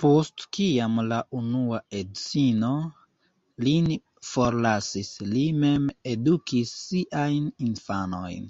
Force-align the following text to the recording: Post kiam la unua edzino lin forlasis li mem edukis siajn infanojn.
Post 0.00 0.42
kiam 0.56 1.00
la 1.12 1.16
unua 1.38 1.80
edzino 2.00 2.68
lin 3.68 3.88
forlasis 4.28 5.10
li 5.32 5.42
mem 5.64 5.90
edukis 6.14 6.76
siajn 6.84 7.50
infanojn. 7.70 8.46